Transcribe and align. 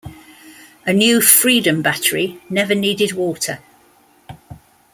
A 0.87 0.93
new 0.93 1.21
Freedom 1.21 1.83
battery 1.83 2.39
never 2.49 2.73
needed 2.73 3.11
water. 3.13 3.59